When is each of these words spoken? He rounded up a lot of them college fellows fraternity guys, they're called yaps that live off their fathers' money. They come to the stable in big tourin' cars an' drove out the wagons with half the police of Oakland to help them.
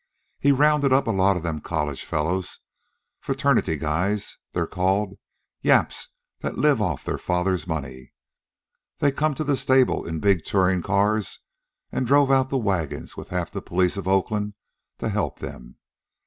He 0.39 0.51
rounded 0.51 0.91
up 0.91 1.05
a 1.05 1.11
lot 1.11 1.37
of 1.37 1.43
them 1.43 1.61
college 1.61 2.03
fellows 2.05 2.61
fraternity 3.19 3.75
guys, 3.77 4.39
they're 4.51 4.65
called 4.65 5.19
yaps 5.61 6.07
that 6.39 6.57
live 6.57 6.81
off 6.81 7.03
their 7.05 7.19
fathers' 7.19 7.67
money. 7.67 8.11
They 8.97 9.11
come 9.11 9.35
to 9.35 9.43
the 9.43 9.55
stable 9.55 10.07
in 10.07 10.19
big 10.19 10.43
tourin' 10.43 10.81
cars 10.81 11.41
an' 11.91 12.05
drove 12.05 12.31
out 12.31 12.49
the 12.49 12.57
wagons 12.57 13.15
with 13.15 13.29
half 13.29 13.51
the 13.51 13.61
police 13.61 13.95
of 13.95 14.07
Oakland 14.07 14.55
to 14.97 15.07
help 15.09 15.37
them. 15.37 15.75